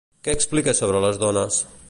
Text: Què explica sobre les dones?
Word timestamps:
Què 0.27 0.33
explica 0.37 0.75
sobre 0.79 1.03
les 1.05 1.21
dones? 1.27 1.63